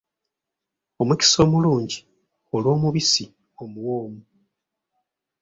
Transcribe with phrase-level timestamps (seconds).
[1.01, 1.97] Omukisa omulungi
[2.55, 3.25] olw’omubisi
[3.63, 4.21] omuwoomu.